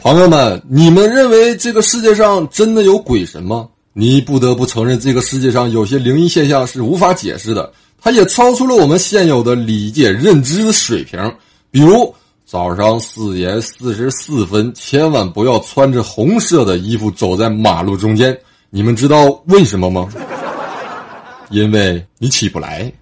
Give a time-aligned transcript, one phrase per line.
[0.00, 3.68] 朋友们，你们认为这个世界上真的有鬼神吗？
[3.92, 11.20] 你不得不承认，这个世界上有些灵异现象是无法解释的，它也超出了我们现有的理解认知的水平。
[11.70, 12.12] 比如，
[12.44, 18.36] 早上四点四十四分，千万不要穿着红色的衣服走在马路中间。
[18.70, 20.08] 你们知道为什么吗？
[21.50, 22.92] 因为你起不来。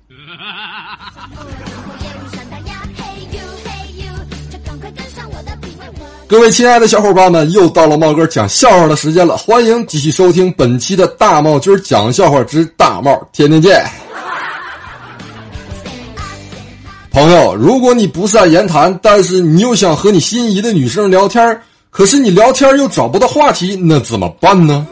[6.31, 13.85] 各位亲爱的小伙伴们，又到了茂哥讲笑话的时间了，欢迎继续收听本期的大茂军讲笑话之大茂天天见。
[17.11, 24.87] 朋友，如果你不善言谈，但是你又想和你心仪的女生聊天，可是你聊天又找不到话题，那怎么办呢？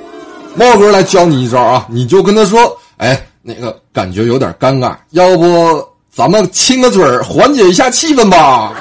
[0.56, 5.80] 茂哥来教你一招啊，你就跟他说：“哎，那个感觉有点尴尬，要不
[6.12, 8.72] 咱们亲个嘴，缓解一下气氛吧。”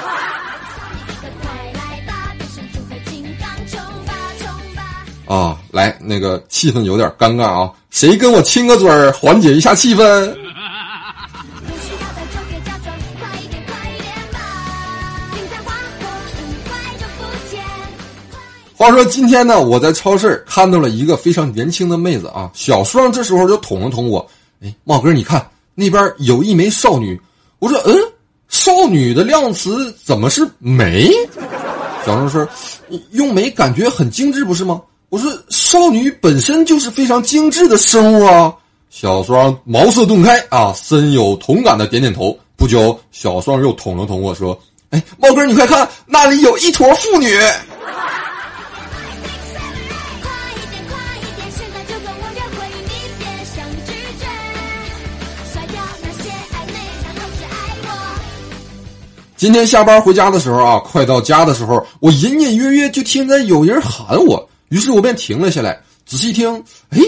[5.28, 10.34] 啊，来，那个气氛有点尴尬啊，谁跟我亲个嘴儿，缓解一下气氛？
[18.74, 24.26] 话说今天呢，我在超市看到了一个非常年轻的妹子啊，小双这时候就捅了捅我，
[24.62, 27.20] 哎，茂哥，你看那边有一枚少女，
[27.58, 27.94] 我说，嗯，
[28.48, 31.12] 少女的量词怎么是美？
[32.06, 32.48] 小双说，
[33.10, 34.80] 用美感觉很精致，不是吗？
[35.10, 38.54] 我说少女本身就是非常精致的生物啊！
[38.90, 42.38] 小双茅塞顿开啊，深有同感的点点头。
[42.56, 44.58] 不久，小双又捅了捅我说
[44.90, 47.26] ：“哎，猫哥，你快看，那里有一坨妇女。”
[59.36, 64.47] 今天下班回家的时候啊，快到家的时候，我隐隐约约就听见有人喊我。
[64.68, 66.52] 于是我便停了下来，仔细一听，
[66.90, 67.00] 哎，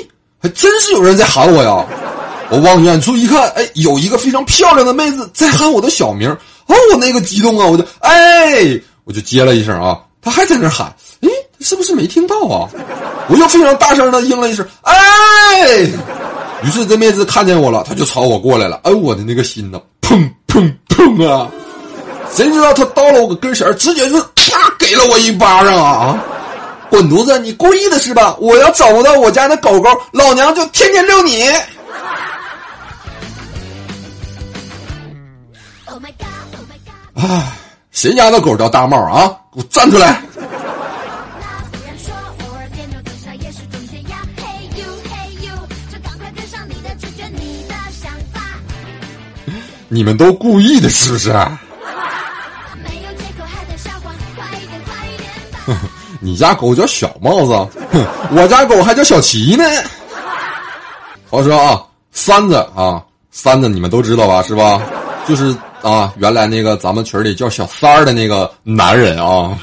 [0.43, 1.85] 还真是有人在喊我呀！
[2.51, 6.29] 我往远处一看，哎，有一个非常漂亮的妹子在喊我的小名。
[6.67, 7.67] 哦，我那个激动啊！
[7.67, 10.87] 我就哎，我就接了一声啊，她还在那喊，
[11.21, 11.29] 哎，
[11.61, 12.69] 是不是没听到啊？
[13.29, 15.81] 我又非常大声的应了一声，哎！
[16.63, 18.81] 于是这妹子看见我了，她就朝我过来了。
[18.85, 21.49] 哎，我的那个心呐，砰砰砰啊！
[22.35, 26.23] 谁知道她到了我跟前，直接就啪给了我一巴掌啊！
[26.91, 27.39] 滚犊子！
[27.39, 28.37] 你故意的是吧？
[28.41, 31.43] 我要找不到我家的狗狗，老娘就天天遛你。
[37.15, 37.53] 哎，
[37.93, 39.29] 谁家的狗叫大帽啊？
[39.55, 40.21] 给我站出来！
[49.93, 51.31] 你们都故意的，是不是？
[56.21, 57.53] 你家狗叫小帽子，
[58.31, 59.65] 我家狗还叫小齐呢。
[61.31, 61.83] 话说啊，
[62.13, 64.43] 三子啊，三子你们都知道吧？
[64.43, 64.83] 是吧？
[65.27, 69.59] 就是啊，原来那个咱们群里叫小三儿的那个男人啊。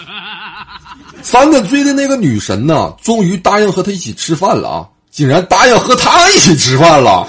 [1.21, 4.87] 三子追的那个女神呢，终于答应和他一起吃饭了啊！
[5.11, 7.27] 竟然答应和他一起吃饭了，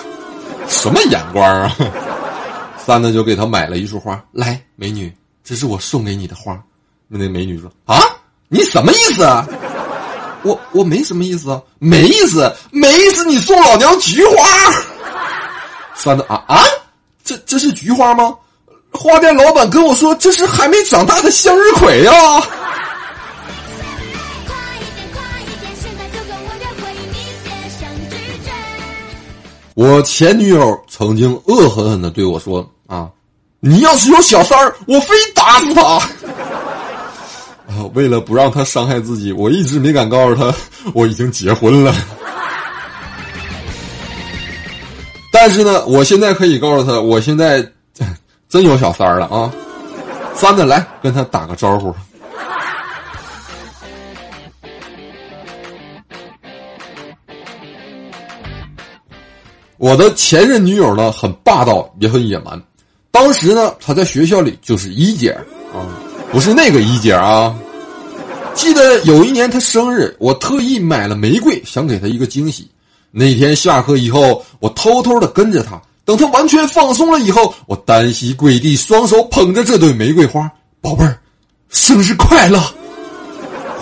[0.69, 1.77] 什么眼光啊！
[2.79, 5.13] 三子就给他买了一束花，来，美女，
[5.45, 6.59] 这是我送给你的花。
[7.09, 7.99] 那那美女说啊。
[8.49, 9.47] 你什么意思啊？
[10.43, 13.25] 我我没什么意思啊，没意思，没意思。
[13.25, 14.45] 你送老娘菊花？
[15.95, 16.63] 三子啊啊，
[17.25, 18.35] 这这是菊花吗？
[18.93, 22.13] 花店老板跟我说这是还没长大的向日葵呀。
[29.75, 33.09] 我前女友曾经恶狠狠的对我说啊，
[33.61, 36.01] 你要是有小三儿，我非打死他。
[37.95, 40.55] 为了不让他伤害自己，我一直没敢告诉他
[40.95, 41.95] 我已经结婚了。
[45.33, 47.65] 但是呢，我现在可以告诉他，我现在
[48.49, 49.53] 真有小三儿了啊！
[50.35, 51.95] 三子来跟他打个招呼。
[59.77, 62.61] 我的前任女友呢，很霸道也很野蛮。
[63.13, 65.31] 当时呢，她在学校里就是一姐
[65.73, 65.87] 啊，
[66.33, 67.57] 不是那个一姐啊。
[68.59, 72.69] 记得有一年他生日，我特意买了玫瑰，想给他一个惊喜。
[73.13, 80.51] 那天下课以后，我偷偷的跟着他，等他完全放松了以后，我单膝跪地，双手捧着这对玫瑰花，
[80.81, 81.17] 宝贝儿，
[81.71, 82.61] 生日快乐！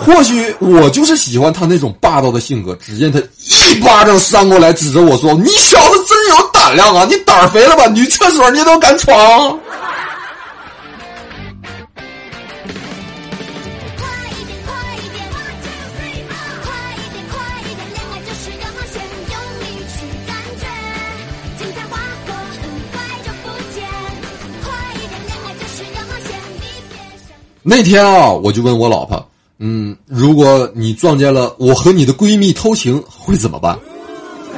[0.05, 2.75] 或许我就是喜欢他那种霸道的性格。
[2.75, 7.03] 只见他一巴掌扇过来，指着我说：“你小子真有胆量啊！
[7.09, 7.87] 你胆肥了吧？
[7.87, 9.59] 女厕所你都敢闯！”
[27.63, 33.77] 那天啊，我就问我老婆，嗯，如果你撞见了我和你的闺蜜偷情，会怎么办？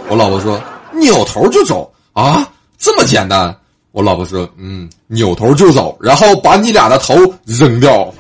[0.10, 0.62] 我老婆说，
[0.94, 2.48] 扭头就走啊，
[2.78, 3.56] 这么简单。
[3.92, 7.16] 我老婆说，嗯，扭头就走，然后把你俩的头
[7.46, 8.14] 扔掉。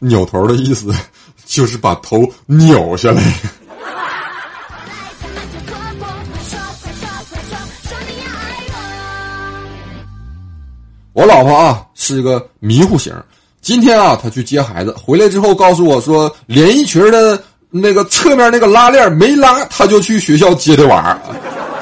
[0.00, 0.92] 扭头的意思
[1.44, 3.22] 就是把头扭下来。
[11.20, 13.12] 我老婆啊是个迷糊型，
[13.60, 17.38] 今天啊她去接孩子回来之后告诉我说，连衣裙的
[17.68, 21.20] 那个侧面那个拉链没拉，她就去学校接的娃。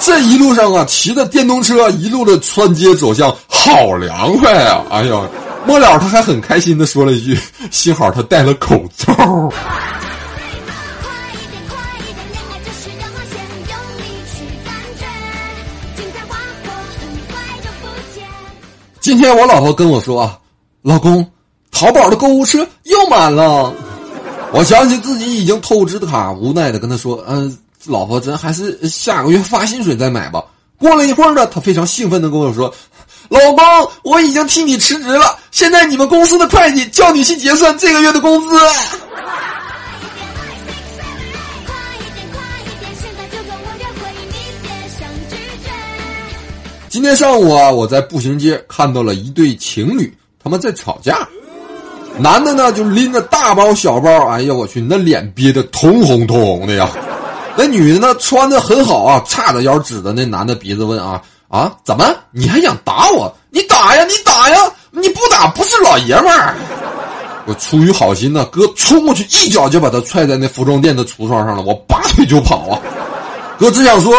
[0.00, 4.84] 这一路上啊骑着电动车一路的穿街走巷，好凉快啊！
[4.90, 5.24] 哎呦。
[5.64, 7.38] 末了，他还很开心的说了一句
[7.70, 9.14] ：“幸好他戴了口罩。”
[19.08, 20.38] 今天我老婆跟我说：“啊，
[20.82, 21.26] 老公，
[21.72, 23.72] 淘宝的购物车又满了。”
[24.52, 27.56] 我想起自己已经透支的卡，无奈的跟他说：“嗯，
[27.86, 30.44] 老婆，咱还是下个月发薪水再买吧。”
[30.78, 32.70] 过了一会儿呢，他非常兴奋的跟我说。
[33.30, 33.64] 老公，
[34.02, 35.38] 我已经替你辞职了。
[35.52, 38.54] 现在你们公司的会计叫你去结算这个月的工资。
[46.90, 50.12] 今天上午啊，我在步行街看到了一对情侣，
[50.42, 51.28] 他们在吵架。
[52.18, 56.90] 男的呢，就拎着大包小包，哎呀，我去，那脸憋得通红通红的呀。
[57.56, 61.22] 那女的呢，穿的很好啊，叉着腰指着那男的鼻子问啊。
[61.48, 61.74] 啊！
[61.82, 62.04] 怎么？
[62.30, 63.34] 你还想打我？
[63.48, 64.04] 你打呀！
[64.04, 64.70] 你打呀！
[64.90, 66.54] 你不打不是老爷们儿。
[67.46, 71.62] 我出于好心呢，哥冲过去一脚就把他踹在那服装店的橱窗上了。
[71.62, 72.78] 我拔腿就跑啊！
[73.58, 74.12] 哥只想说，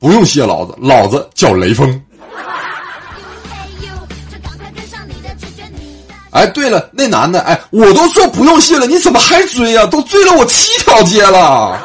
[0.00, 2.02] 不用谢老子，老子叫雷锋。
[6.30, 9.86] 哎，对了，那男的，哎，我都说不用谢了，你怎么还追呀？
[9.86, 11.78] 都追了我七条街了。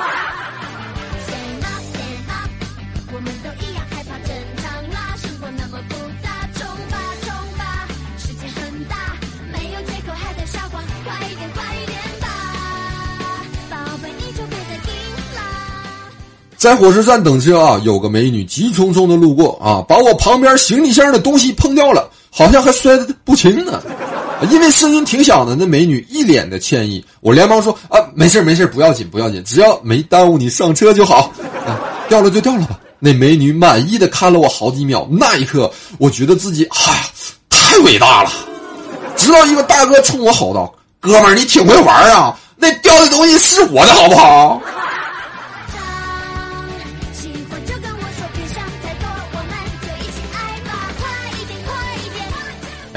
[16.57, 23.81] 在火车站等车啊，有个美女急匆匆的路过啊，把我旁边行李箱的东西碰掉了，好像还摔得不轻呢。
[24.50, 27.04] 因为声音挺响的，那美女一脸的歉意。
[27.21, 31.31] 我连忙说啊，没事没事，不要紧不要紧，只要没耽误你上车就好。
[31.65, 31.77] 啊，
[32.09, 32.80] 掉了就掉了吧。
[33.00, 37.04] 那美女满意的看了我好几秒，那一刻我觉得自己哎呀
[37.50, 38.31] 太伟大了。
[39.15, 44.59] 直到一个大哥冲我吼道：“哥们儿，你挺会玩啊，那掉的东西是我的好不好？”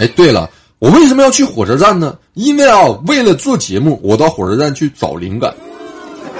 [0.00, 0.48] 哎，对了，
[0.78, 2.16] 我为什么要去火车站呢？
[2.32, 5.54] 因为啊，为了做节目，我到火车站去找灵感。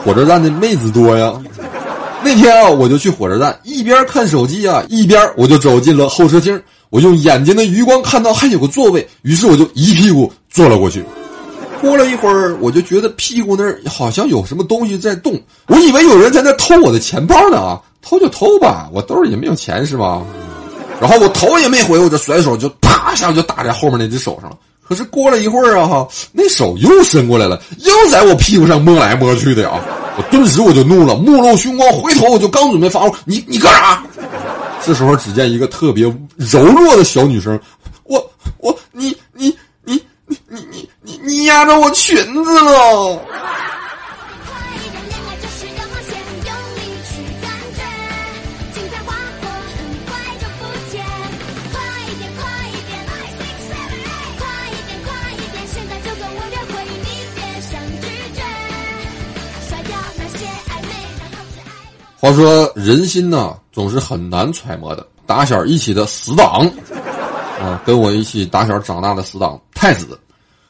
[0.03, 1.31] 火车站的妹子多呀。
[2.25, 6.59] 那天啊，我就去火车站，一边看手机啊，一边我就走进了候车厅。
[6.88, 11.05] 我用眼睛的余光看到还有个座位，于是我就一屁股坐了过去。
[11.83, 20.23] 过了一会儿，我就觉得屁股那儿好像有什么东西在动，我以为有人在那偷我的钱包呢啊，偷就偷吧，我兜里也没有钱是吧？
[21.00, 24.57] 然后我头也没回，我就甩手就啪一下就打在后面那只手上了。
[24.87, 29.80] 可是过了一会儿啊，哈，那手又伸过来了，又在我屁股上摸来摸去的啊！
[30.16, 34.02] 我顿时我就怒了，目露凶光，回头我就刚准备发火，你你干啥？
[34.85, 36.04] 这时候只见一个特别
[36.37, 37.59] 柔弱的小女生，
[38.02, 39.95] 我我你你你
[40.26, 43.16] 你你你你你压着我裙子了。
[62.21, 65.07] 话说人心呐，总是很难揣摩的。
[65.27, 66.71] 打小一起的死党，
[67.59, 70.19] 啊，跟我一起打小长大的死党太子，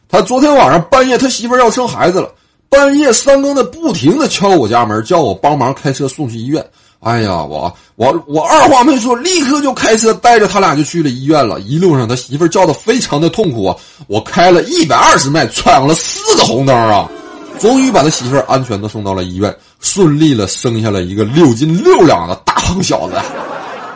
[0.09, 2.33] 他昨天晚上半夜他媳妇要生孩子了，
[2.69, 6.65] 半夜三更的不停的敲我家门，叫我帮忙开车送去医院。
[7.01, 11.59] 哎呀，我我我二话没说，立刻就开车带着他俩就去了医院了。
[11.59, 13.77] 一路上他媳妇叫的非常的痛苦啊，
[14.07, 17.11] 我开了一百二十迈，闯了四个红灯啊。
[17.59, 23.15] 终于把他媳妇安全的送到了医院，顺利了生下了一个六斤六两的大胖小子。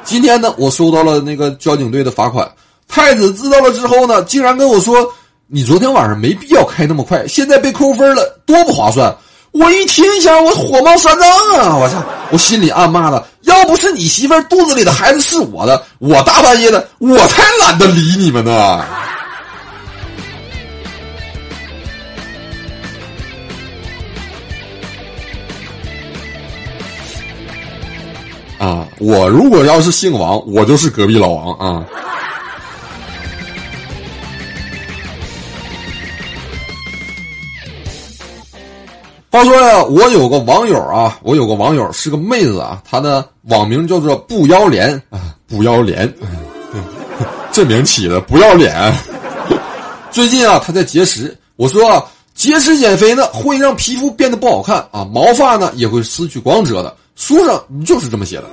[0.05, 2.51] 今天呢，我收到了那个交警队的罚款。
[2.89, 5.07] 太子知道了之后呢，竟然跟我说
[5.47, 9.15] ：“你昨天晚上没必要开那么快，现在被扣分了，多不划算。”
[9.53, 11.77] 我一听一下，我火冒三丈啊！
[11.77, 18.85] 我操，我心里暗骂的，要不是你媳妇肚子里的孩子是我的，我大半夜的，我才懒得理你们呢。
[28.59, 31.85] 啊，我如果要是姓王，我就是隔壁老王啊。
[39.31, 46.11] 话说呀，我有个网友啊，我有个网友是个妹子啊，她的网名叫做不要脸啊，不要脸，
[47.51, 48.95] 这名起的不要脸。
[50.13, 58.45] 最近啊，她在节食，我说啊，节食减肥呢会让皮肤变得不好看啊，毛发呢也会失去光泽的，书上就是这么写的。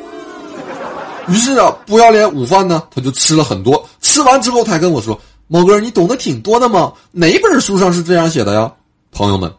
[1.27, 6.91] 于是啊，不要脸午饭呢，他就吃了很多，吃完之后他跟我说：“猫哥，你懂得挺多的嘛？
[7.12, 8.72] 哪本书上是这样写的呀？”
[9.12, 9.51] 朋友们。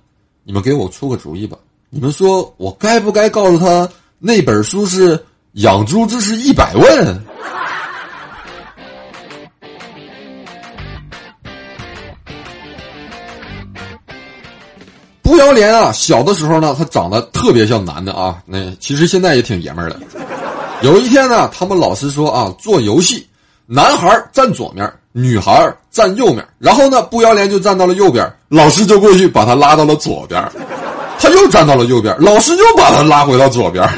[0.45, 1.57] 你们给我出个主意吧！
[1.89, 5.17] 你们说我该不该告诉他那本书是
[5.53, 7.07] 《养猪知识一百问》？
[15.33, 15.91] 不要脸啊！
[15.93, 19.99] 小的时候呢，他长得特别像男的啊，那其实现在也挺爷们儿的。
[20.83, 23.27] 有一天呢，他们老师说啊，做游戏，
[23.65, 24.93] 男孩站左面。
[25.13, 30.43] 女孩站右面，然后呢，不要脸就站到了右边，老师就过去把他拉到了左边，
[31.19, 33.89] 他又站到了右边，老师又把他拉回到左边，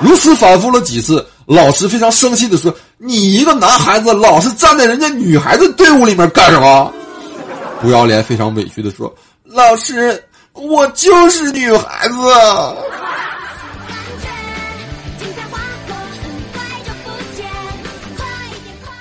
[0.00, 6.90] 如此反复了几次，老师非常生气的说：“你一个男孩子，老是站在人家女孩子队伍里面干什么？”
[7.82, 10.22] 不要脸非常委屈的说：“老师，
[10.52, 12.14] 我就是女孩子。”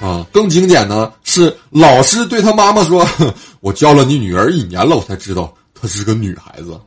[0.01, 3.05] 啊，更经典的是老师对他妈妈说
[3.59, 6.79] ：“我教了你女儿一年了，我才知道她是个女孩子。”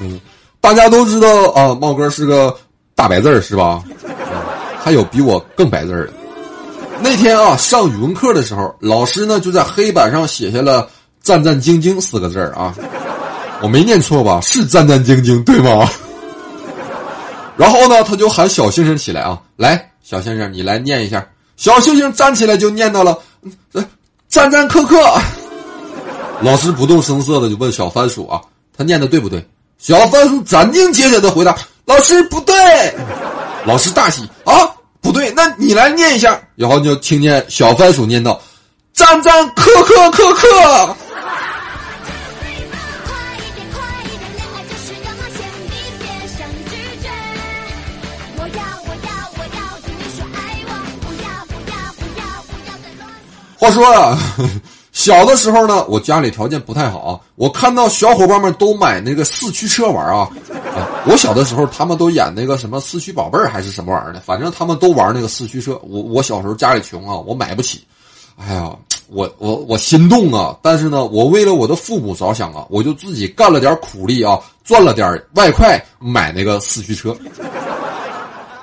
[0.00, 0.20] 嗯，
[0.60, 2.58] 大家都知道啊，茂哥是个
[2.96, 3.84] 大白字儿是吧？
[4.82, 6.12] 还有比我更白字儿的。
[7.00, 10.88] 那天啊，上语文课的时候，老师呢就在黑板上写下了
[11.22, 12.74] “战战兢兢”四个字儿啊。
[13.60, 14.40] 我没念错吧？
[14.40, 15.88] 是战战兢兢，对吗？
[17.56, 21.24] 然后呢，他就喊小星星起来啊，来，小星星，你来念一下。
[21.56, 23.16] 小星星站起来就念到了，
[24.28, 25.20] 战战兢兢。
[26.42, 28.40] 老师不动声色的就问小番薯啊，
[28.76, 29.46] 他念的对不对？
[29.78, 32.54] 小番薯斩钉截铁的回答，老师不对。
[33.64, 34.54] 老师大喜啊，
[35.30, 36.40] 那你来念一下。
[36.56, 38.40] 然后就听见小番薯念道，
[38.92, 40.96] 战战兢兢兢兢。
[53.58, 54.18] 话说啊，
[55.02, 57.20] 小的时候呢，我家里条件不太好。
[57.34, 60.30] 我看到小伙伴们都买那个四驱车玩啊，
[60.76, 65.76] 啊，我小的时候他们都演那个什么四驱宝贝儿还是什么玩意儿的，反正他们都玩那个四驱车。
[65.82, 67.82] 我我小时候家里穷啊，我买不起。
[68.36, 68.70] 哎呀，
[69.08, 70.56] 我我我心动啊！
[70.62, 77.12] 但是呢，我为了我的父母着想啊，我就自己干了点苦力啊，赚了点外快买那个四驱车。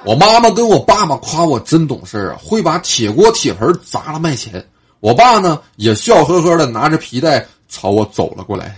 [0.06, 4.66] 我妈妈跟我爸爸夸我真懂事啊，会把铁锅铁盆砸了卖钱。
[5.00, 8.76] 我爸呢也笑呵呵的拿着皮带朝我走了过来。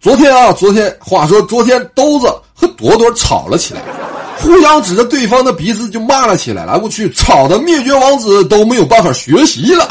[0.00, 3.82] 昨天啊，昨天话说昨天兜子和朵朵吵了起来，
[4.38, 6.64] 互相指着对方的鼻子就骂了起来。
[6.64, 9.88] 来我去，吵的灭绝王子都没有办法学习了。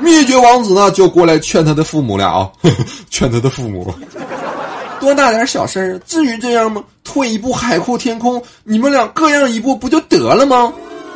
[0.00, 2.50] 灭绝王子呢就过来劝他的父母俩啊，
[3.10, 3.92] 劝他的父母。
[5.04, 6.82] 多大点小事儿，至于这样吗？
[7.04, 10.72] 退一步海阔天空，你们俩各让一步不就得了吗？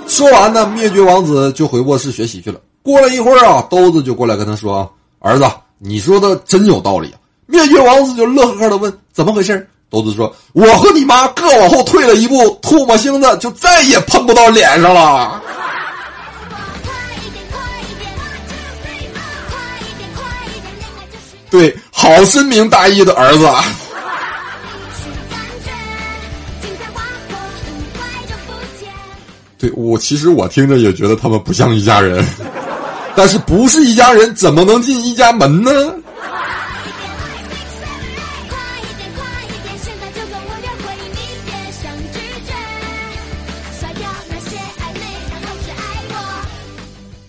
[0.07, 2.61] 说完呢，灭绝王子就回卧室学习去了。
[2.83, 5.45] 过了一会儿啊，兜子就过来跟他说：“儿子，
[5.78, 15.40] 你说的真有道理啊。”灭绝王子就乐呵呵的问：“怎么回事？”兜子说：“我和你妈各往后退了一步，唾沫星子就再也碰不到脸上了。”
[21.50, 23.47] 对，好深明大义的儿子。
[29.59, 32.25] 对我，其实我听着也觉得他们不像一家人，
[33.17, 35.71] 但是不是一家人，怎么能进一家门呢？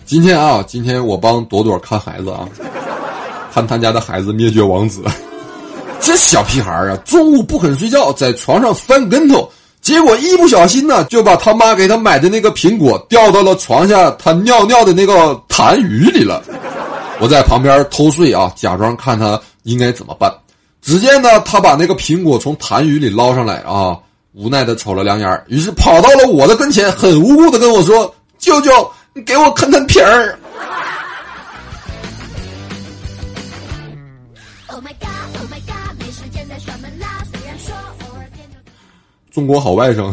[0.06, 2.48] 今天啊，今天我帮朵朵看孩子啊。
[3.52, 5.02] 看他家的孩子灭绝王子，
[6.00, 16.42] 这小屁孩啊，中午不肯睡觉，在床上翻跟头，结果一不小心呢，就把他妈给他买的那个苹果掉到了床下他尿尿的那个痰盂里了。
[17.20, 20.32] 我在旁边偷睡啊，假装看他应该怎么办。
[20.80, 23.94] 只见呢，他把那个苹果从痰盂里捞上来啊，
[24.32, 30.38] 无奈的瞅了两眼，于是跑到了我的跟前，很无辜的跟我说：“舅舅，你给我啃啃皮儿。”
[39.40, 40.12] 中国好外甥。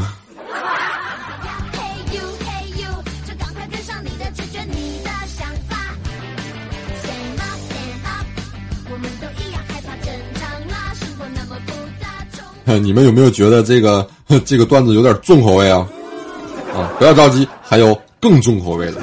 [12.80, 14.08] 你们有没有觉得这个
[14.46, 15.86] 这个段子有点重口味啊？
[16.74, 19.02] 啊，不要着急，还有更重口味的。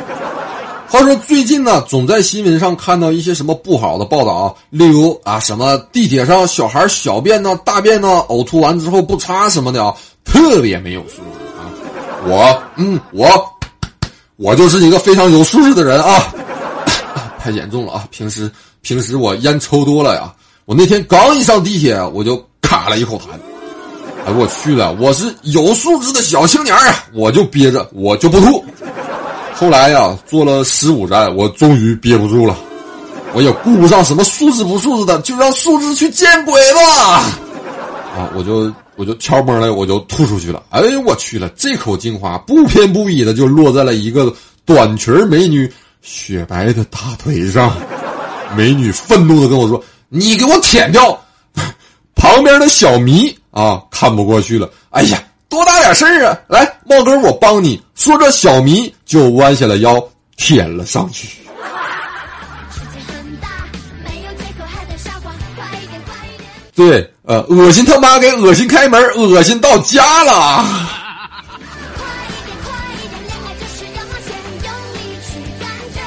[0.86, 9.92] 话说最近呢，总在新闻上看到一些什么不好的报道啊，例如啊，什么地铁上小孩小便呢、大便呢、呕吐完之后不擦什么的啊，
[10.24, 11.68] 特别没有素质啊。
[12.26, 13.28] 我，嗯，我，
[14.36, 16.32] 我就是一个非常有素质的人啊。
[17.38, 18.08] 太严重了啊！
[18.10, 18.50] 平时
[18.80, 20.32] 平时我烟抽多了呀，
[20.64, 23.24] 我那天刚一上地铁我就卡了一口痰。
[24.26, 24.96] 哎，我去了！
[24.98, 28.64] 我是有素质的小青年啊，我就憋着，我就不吐。
[29.54, 32.56] 后来呀，坐了十五站，我终于憋不住了，
[33.34, 36.80] 我也顾不上什么素质不素质的，就让素质去见鬼吧！
[38.16, 40.62] 啊，我就我就悄摸的我就吐出去了。
[40.70, 44.34] 哎呦我去了，这口精华不偏不倚的就落在了一个
[44.64, 45.72] 短裙美女
[46.02, 47.76] 雪白的大腿上。
[48.56, 51.18] 美女愤怒的跟我说：“你给我舔掉！”
[52.14, 53.36] 旁边的小迷。
[53.50, 54.68] 啊，看不过去了！
[54.90, 56.36] 哎呀，多大点事儿啊！
[56.48, 57.80] 来，茂哥，我帮你。
[57.94, 60.04] 说着，小迷就弯下了腰，
[60.36, 61.38] 舔了上去。
[66.74, 70.62] 对，呃，恶心他妈给恶心开门，恶心到家了。
[71.96, 76.02] 快一点快一点，恋爱就是要冒险，用力去感觉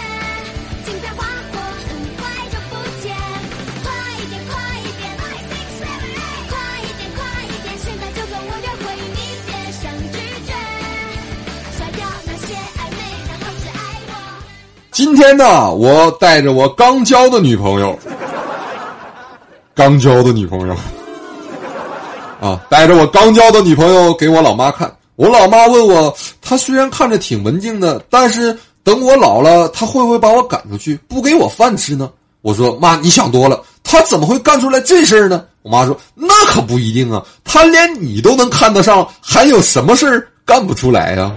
[14.91, 17.97] 今天呢，我带着我刚交的女朋友，
[19.73, 20.77] 刚交的女朋友，
[22.47, 24.89] 啊，带着我刚交的女朋友给我老妈看。
[25.17, 32.09] 我老妈问我，她虽然看着挺文静的，但是等我老了，她会不会把我赶出去，不给我饭吃呢？
[32.41, 35.43] 我说妈，你想多了，她怎么会干出来这事儿呢？
[35.63, 41.31] 我妈说那可不一定啊，她连你都能看得上，还有什么事儿干不出来呀？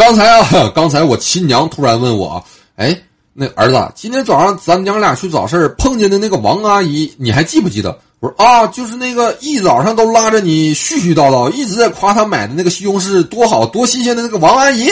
[0.00, 2.42] 刚才啊，刚才我亲娘突然问我
[2.76, 2.98] ：“哎，
[3.34, 14.88] 那儿子，今天早上咱娘俩去早市碰见的那个王阿姨，你还记不记得？”我说：“啊，就是那个一早上都拉着你絮絮叨叨，一直在夸她买的那个西红柿多好多新鲜的那个王阿姨。”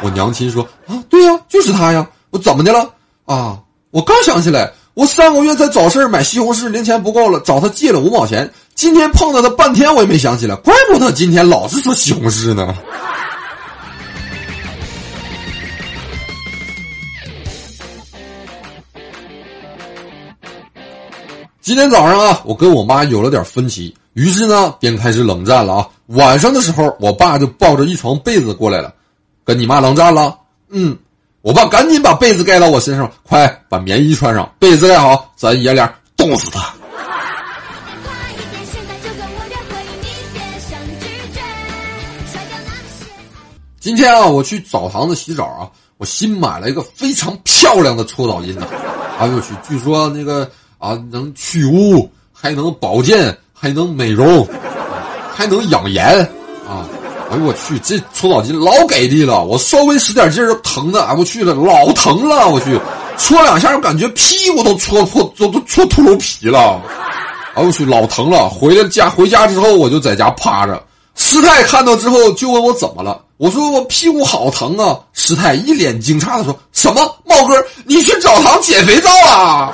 [0.00, 2.08] 我娘亲说：“啊，对呀，就是她呀。
[2.30, 2.88] 我怎么的了？
[3.26, 3.58] 啊，
[3.90, 8.50] 我刚想起来，我上个月在早市买西红柿零钱不够了，找她借了五毛钱。
[8.74, 12.74] 今天碰到她半天，我也没想起来，怪不得今天老是说西红柿呢。”
[21.68, 25.88] 今天早上啊，我跟我妈有了点分歧，于是呢，便开始冷战了啊。
[26.06, 28.90] 晚上的时候，我爸就抱着一床被子过来了，
[29.44, 30.34] 跟你妈冷战了。
[30.70, 30.96] 嗯，
[31.42, 36.72] 我爸赶紧把被子盖到我身上，快把棉衣穿上，被子盖好，咱爷俩冻死他。
[43.78, 48.66] 今天啊，我去澡堂子洗澡啊，我新买了一个非常漂亮的搓澡巾呢。
[49.18, 50.50] 哎呦我去，据说那个。
[50.78, 54.46] 啊，能去污，还能保健，还能美容，
[55.34, 56.06] 还能养颜
[56.68, 56.86] 啊！
[57.30, 62.80] 哎呦我去，这搓澡巾老给力了，我稍微使点劲儿，疼的，哎我去了，老疼了，我去，
[63.18, 66.80] 搓两下，我感觉屁股都搓破，都都搓秃噜皮了，
[67.54, 68.48] 哎我去，老疼了。
[68.48, 70.82] 回了家，回家之后我就在家趴着，
[71.16, 74.96] 师太看到之后就问我怎么了，我说我屁股好疼啊。
[75.12, 77.02] 师太一脸惊诧的说：“什么？
[77.24, 79.70] 茂哥，你去澡堂捡肥皂啊？”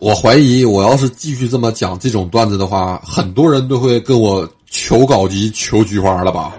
[0.00, 6.52] 我怀疑，我要是继续这么讲这种段子的话，很多人都会跟我求稿基求菊花了吧？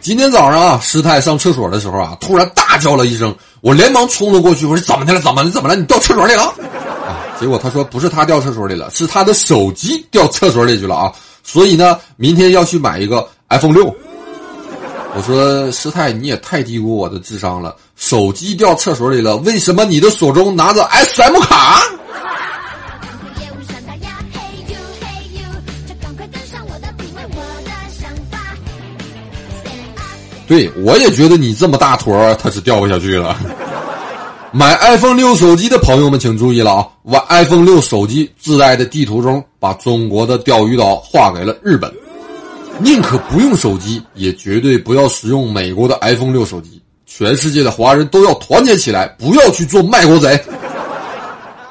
[0.00, 5.20] 今天早上啊，师太上厕所的时候啊，突然大叫了一声，我连忙冲了过去，我说怎么的了？
[5.20, 5.50] 怎么了？
[5.50, 5.76] 怎么了？
[5.76, 6.44] 你掉厕所里了？
[7.06, 7.20] 啊！
[7.38, 11.12] 结果他说不是他掉厕所里了，是他的手机掉厕所里去了啊！
[11.44, 13.94] 所以呢，明天要去买一个 iPhone 六。
[15.14, 21.80] 我说师太，你也太低估我的智商了，手机掉厕所里了，为什么你的手中拿着 SM 卡？
[30.48, 33.34] 对，我也觉得你这么大坨，它是掉不下去了。
[34.50, 36.86] 买 iPhone 六手机的朋友们请注意了啊！
[37.04, 41.90] 我 iPhone 六手机自带的地图中，把中国的钓鱼岛划给了日本。
[42.80, 46.80] 宁可不用手机，也绝对不要使用美国的 iPhone 六手机。
[47.06, 50.40] 全世界的华人都要团结起来，不要去做卖国贼。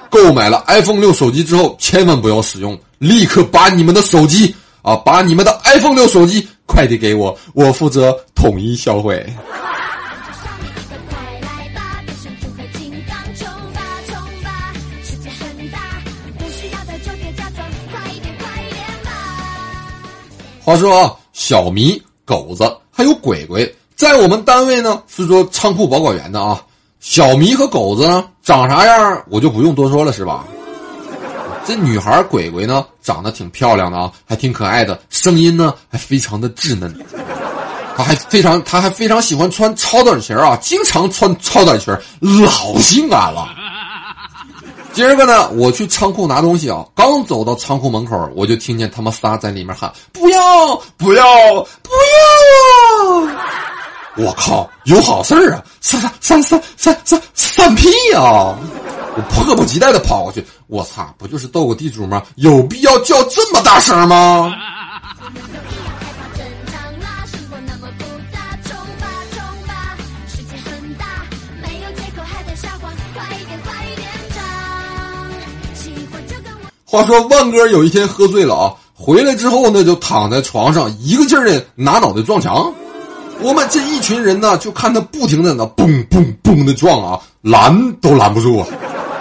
[0.09, 6.47] 购买了 iPhone 六手机之后，千万不要使用，立刻把你们的手机啊，把你们的 iPhone 六手机。
[6.65, 9.25] 快递给我，我负责统一销毁。
[20.63, 26.61] 话说啊，小迷、狗子还有鬼鬼，在我们单位呢是做仓库保管员的啊。
[26.99, 30.45] 小迷和狗子呢长啥样，我就不用多说了，是吧？
[31.65, 36.95] 这女孩鬼鬼呢，长得挺漂亮的啊，还挺可爱的，声音呢还非常的稚嫩。
[37.97, 43.47] 她还非常，她还非常喜欢穿超短裙啊，经常穿超短裙，老性感了。
[44.93, 51.23] 今儿个呢，我去仓库拿东西啊，刚走到仓库门口，我就听见他们仨在里面喊：“不要，不要，
[51.81, 51.89] 不
[53.15, 53.37] 要啊！”
[54.17, 55.63] 我靠，有好事儿啊！
[55.79, 58.53] 散散散散散散屁呀！
[59.15, 62.21] 我迫不及待的跑过去，我操，不就是斗个地主吗？
[62.35, 64.53] 有必要叫这么大声吗？
[76.91, 82.69] 话说万哥有一天喝醉了啊，回来之后呢，就躺在床上一个劲儿的拿脑袋撞墙。
[83.39, 88.67] 我们这一群人呢，就看他不停的那嘣嘣嘣的撞啊，拦都拦不住啊。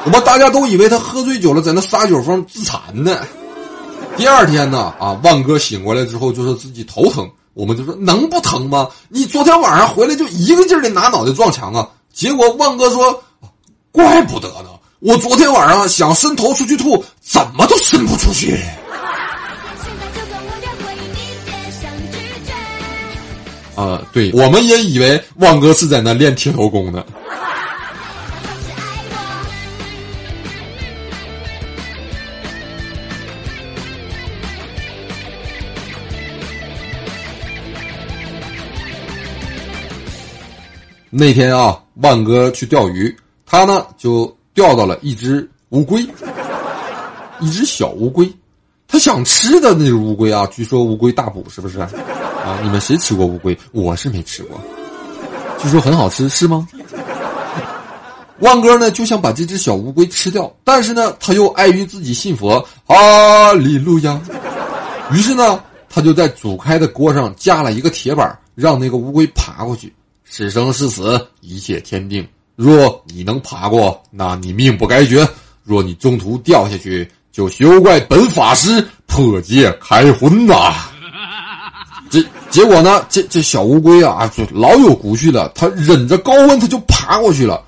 [0.04, 3.16] 我们大家都以为他喝醉酒了，在那撒酒疯自残呢。
[4.16, 8.88] 第二天呢，啊，万哥醒过来之后就说自己头疼，我们就说能不疼吗？
[9.08, 11.88] 你昨天晚上回来就一个劲儿的拿脑袋撞墙啊。
[12.12, 13.22] 结果万哥说，
[13.92, 18.60] 怪不得呢，我昨天晚上想伸头出去吐，怎么都伸不出去。
[23.74, 27.02] 啊，对，我们也以为万哥是在那练铁头功呢。
[41.08, 46.04] 那天啊，万哥去钓鱼，他呢就钓到了一只乌龟，
[47.40, 48.30] 一只小乌龟，
[48.88, 51.78] 他想吃的那只乌龟啊，据说乌龟大补，是不是？
[51.80, 52.58] 啊！
[52.62, 53.56] 你们谁吃过乌龟？
[53.72, 54.60] 我是没吃过，
[55.62, 56.66] 据说很好吃，是吗？
[58.40, 64.18] 万哥呢就想把这只小乌龟吃掉，但是呢他又碍于自己信佛，哈利路亚。
[65.12, 69.92] 于是呢他就在煮开的锅上架了一个铁板，让那个乌龟爬过去。
[70.24, 72.26] 是生是死，一切天定。
[72.62, 75.26] 若你能爬过，那你命不该绝；
[75.64, 80.74] 若你中途掉下去，就休怪本法师破戒开荤呐。
[82.10, 83.02] 这结果呢？
[83.08, 85.50] 这这小乌龟啊，就老有骨气了。
[85.54, 87.62] 他忍着高温，他就爬过去了。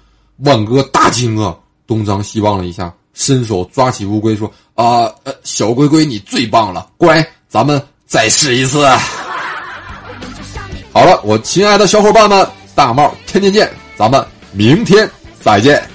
[0.44, 8.86] 万哥大惊啊，东张西望了一下，伸手抓起乌龟说：“啊，呃，小龟龟，你最棒了，乖，咱们再试一次。
[10.92, 15.08] ”好了，我亲爱的小伙伴们，大帽天天见，咱们明天
[15.40, 15.91] 再见。